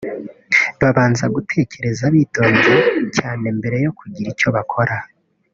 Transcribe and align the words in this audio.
babanza 0.81 1.25
gutekereza 1.35 2.03
bitonze 2.15 2.73
cyane 3.17 3.45
mbere 3.57 3.77
yo 3.85 3.91
kugira 3.97 4.27
icyo 4.33 4.49
bakora 4.55 4.95